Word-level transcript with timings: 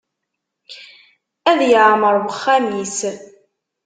Ad 1.51 1.59
yeɛmer 1.69 2.13
uxxam-is. 2.29 2.97